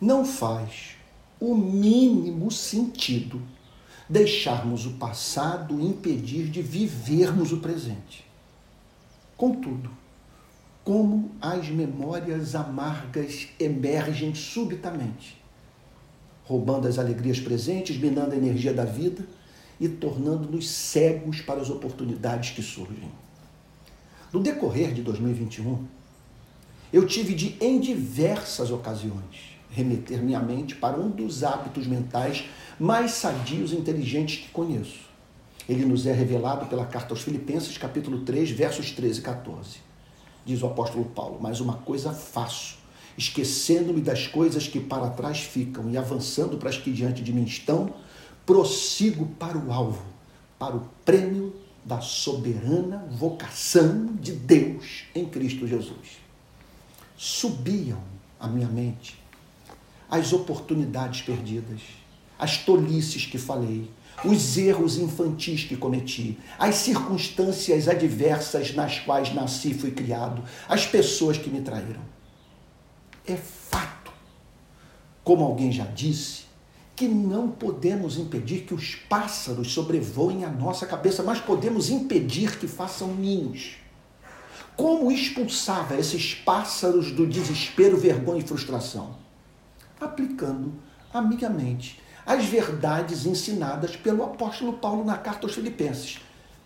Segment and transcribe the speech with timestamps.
[0.00, 0.96] não faz
[1.40, 3.40] o mínimo sentido
[4.08, 8.24] deixarmos o passado impedir de vivermos o presente.
[9.36, 9.90] Contudo,
[10.82, 15.36] como as memórias amargas emergem subitamente,
[16.44, 19.26] roubando as alegrias presentes, minando a energia da vida
[19.78, 23.10] e tornando-nos cegos para as oportunidades que surgem.
[24.32, 25.86] No decorrer de 2021,
[26.90, 32.44] eu tive de, em diversas ocasiões, remeter minha mente para um dos hábitos mentais
[32.78, 35.08] mais sadios e inteligentes que conheço.
[35.68, 39.78] Ele nos é revelado pela carta aos Filipenses, capítulo 3, versos 13 e 14.
[40.44, 42.78] Diz o apóstolo Paulo: Mas uma coisa faço,
[43.18, 47.44] esquecendo-me das coisas que para trás ficam e avançando para as que diante de mim
[47.44, 47.92] estão,
[48.46, 50.02] prossigo para o alvo,
[50.58, 51.54] para o prêmio
[51.84, 56.18] da soberana vocação de Deus em Cristo Jesus.
[57.16, 58.02] Subiam
[58.40, 59.18] à minha mente
[60.10, 61.80] as oportunidades perdidas,
[62.38, 63.90] as tolices que falei,
[64.24, 70.86] os erros infantis que cometi, as circunstâncias adversas nas quais nasci e fui criado, as
[70.86, 72.00] pessoas que me traíram.
[73.26, 74.10] É fato,
[75.22, 76.48] como alguém já disse,
[76.96, 82.66] que não podemos impedir que os pássaros sobrevoem a nossa cabeça, mas podemos impedir que
[82.66, 83.76] façam ninhos.
[84.76, 89.27] Como expulsava esses pássaros do desespero, vergonha e frustração?
[90.00, 90.74] Aplicando
[91.12, 96.18] amigamente as verdades ensinadas pelo apóstolo Paulo na carta aos Filipenses.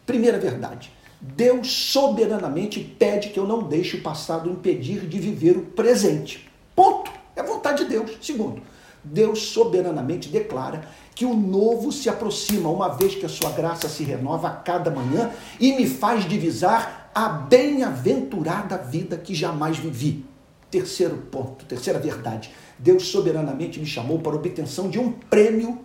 [0.04, 5.62] Primeira verdade: Deus soberanamente pede que eu não deixe o passado impedir de viver o
[5.62, 6.50] presente.
[6.74, 7.12] Ponto.
[7.34, 8.18] É vontade de Deus.
[8.20, 8.60] Segundo,
[9.02, 14.02] Deus soberanamente declara que o novo se aproxima, uma vez que a sua graça se
[14.02, 20.24] renova a cada manhã e me faz divisar a bem-aventurada vida que jamais vivi.
[20.72, 22.50] Terceiro ponto, terceira verdade.
[22.78, 25.78] Deus soberanamente me chamou para a obtenção de um prêmio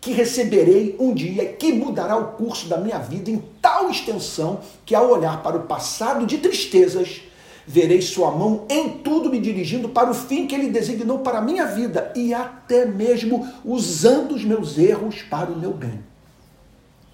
[0.00, 4.94] que receberei um dia que mudará o curso da minha vida em tal extensão que
[4.94, 7.20] ao olhar para o passado de tristezas,
[7.66, 11.42] verei sua mão em tudo me dirigindo para o fim que ele designou para a
[11.42, 16.02] minha vida e até mesmo usando os meus erros para o meu bem.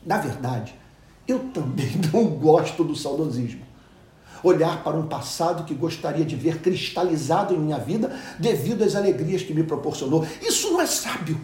[0.07, 0.73] Na verdade,
[1.27, 3.74] eu também não gosto do saudosismo
[4.45, 9.43] olhar para um passado que gostaria de ver cristalizado em minha vida devido às alegrias
[9.43, 10.27] que me proporcionou.
[10.41, 11.41] Isso não é sábio.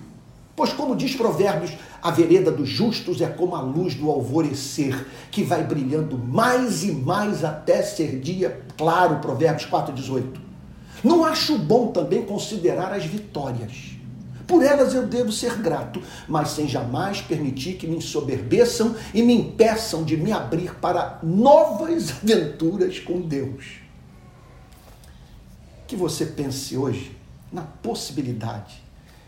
[0.55, 1.73] Pois, como diz Provérbios,
[2.03, 6.93] a vereda dos justos é como a luz do alvorecer, que vai brilhando mais e
[6.93, 9.21] mais até ser dia claro.
[9.21, 10.25] Provérbios 4,18.
[11.03, 14.00] Não acho bom também considerar as vitórias
[14.51, 19.33] por elas eu devo ser grato, mas sem jamais permitir que me ensoberbeçam e me
[19.33, 23.79] impeçam de me abrir para novas aventuras com Deus.
[25.87, 27.17] Que você pense hoje
[27.53, 28.83] na possibilidade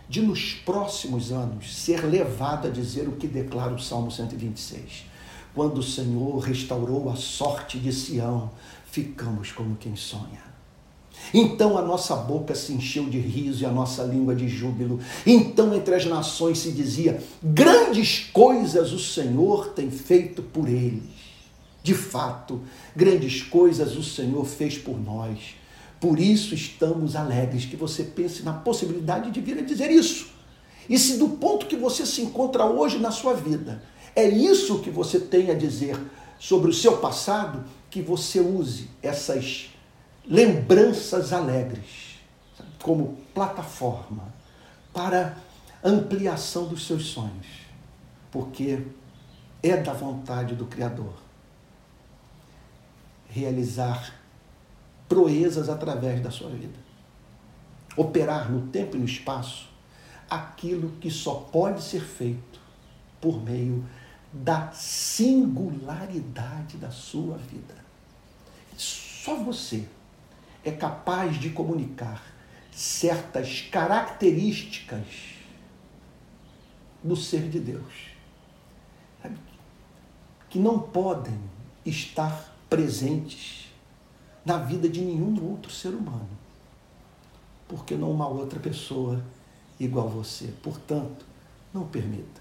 [0.08, 5.06] de nos próximos anos ser levado a dizer o que declara o Salmo 126.
[5.54, 8.50] Quando o Senhor restaurou a sorte de Sião,
[8.90, 10.51] ficamos como quem sonha.
[11.34, 15.00] Então a nossa boca se encheu de riso e a nossa língua de júbilo.
[15.26, 21.22] Então entre as nações se dizia: grandes coisas o Senhor tem feito por eles.
[21.82, 22.60] De fato,
[22.94, 25.56] grandes coisas o Senhor fez por nós.
[26.00, 30.26] Por isso estamos alegres que você pense na possibilidade de vir a dizer isso.
[30.88, 33.82] E se do ponto que você se encontra hoje na sua vida,
[34.14, 35.98] é isso que você tem a dizer
[36.38, 39.71] sobre o seu passado, que você use essas
[40.24, 42.18] lembranças alegres
[42.82, 44.32] como plataforma
[44.92, 45.36] para
[45.82, 47.46] ampliação dos seus sonhos,
[48.30, 48.86] porque
[49.62, 51.14] é da vontade do Criador
[53.28, 54.14] realizar
[55.08, 56.78] proezas através da sua vida,
[57.96, 59.68] operar no tempo e no espaço
[60.28, 62.60] aquilo que só pode ser feito
[63.20, 63.84] por meio
[64.32, 67.74] da singularidade da sua vida.
[68.76, 69.86] Só você
[70.64, 72.22] é capaz de comunicar
[72.70, 75.06] certas características
[77.02, 78.10] do ser de Deus,
[79.22, 79.36] sabe?
[80.48, 81.38] que não podem
[81.84, 83.70] estar presentes
[84.44, 86.28] na vida de nenhum outro ser humano,
[87.68, 89.22] porque não uma outra pessoa
[89.78, 90.52] igual a você.
[90.62, 91.24] Portanto,
[91.72, 92.40] não permita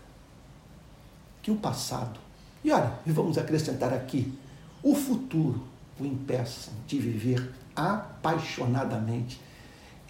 [1.42, 2.20] que o passado,
[2.64, 4.38] e olha, e vamos acrescentar aqui,
[4.84, 5.64] o futuro
[6.00, 7.52] o impeçam de viver
[7.90, 9.40] apaixonadamente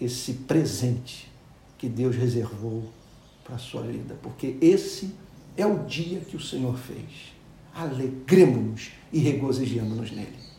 [0.00, 1.30] esse presente
[1.78, 2.90] que Deus reservou
[3.44, 5.14] para a sua vida, porque esse
[5.56, 7.32] é o dia que o Senhor fez.
[7.74, 10.51] Alegremos-nos e regozijemos-nos nele.